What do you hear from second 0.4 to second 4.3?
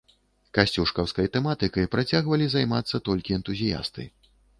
Касцюшкаўскай тэматыкай працягвалі займацца толькі энтузіясты.